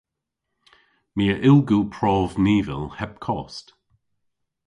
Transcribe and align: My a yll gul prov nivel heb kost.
My 1.15 1.25
a 1.33 1.35
yll 1.49 1.61
gul 1.69 1.85
prov 1.95 2.31
nivel 2.45 2.83
heb 2.99 3.13
kost. 3.25 3.67